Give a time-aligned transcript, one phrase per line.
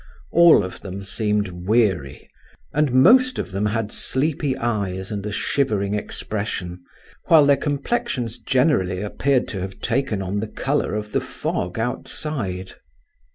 [0.31, 2.27] All of them seemed weary,
[2.73, 6.83] and most of them had sleepy eyes and a shivering expression,
[7.25, 12.71] while their complexions generally appeared to have taken on the colour of the fog outside.